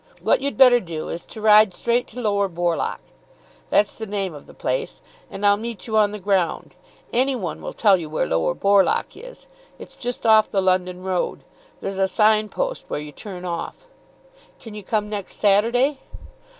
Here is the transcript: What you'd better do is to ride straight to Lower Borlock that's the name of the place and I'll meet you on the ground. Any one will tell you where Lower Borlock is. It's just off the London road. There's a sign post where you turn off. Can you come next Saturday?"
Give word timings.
What 0.23 0.41
you'd 0.41 0.57
better 0.57 0.79
do 0.79 1.09
is 1.09 1.25
to 1.25 1.41
ride 1.41 1.75
straight 1.75 2.07
to 2.07 2.19
Lower 2.21 2.47
Borlock 2.49 3.01
that's 3.69 3.95
the 3.95 4.07
name 4.07 4.33
of 4.33 4.47
the 4.47 4.53
place 4.55 4.99
and 5.29 5.45
I'll 5.45 5.57
meet 5.57 5.85
you 5.85 5.95
on 5.95 6.09
the 6.11 6.17
ground. 6.17 6.73
Any 7.13 7.35
one 7.35 7.61
will 7.61 7.71
tell 7.73 7.97
you 7.97 8.09
where 8.09 8.25
Lower 8.25 8.55
Borlock 8.55 9.15
is. 9.15 9.45
It's 9.77 9.95
just 9.95 10.25
off 10.25 10.49
the 10.49 10.59
London 10.59 11.03
road. 11.03 11.43
There's 11.81 11.99
a 11.99 12.07
sign 12.07 12.49
post 12.49 12.85
where 12.87 12.99
you 12.99 13.11
turn 13.11 13.45
off. 13.45 13.85
Can 14.59 14.73
you 14.73 14.81
come 14.81 15.07
next 15.07 15.35
Saturday?" 15.39 15.99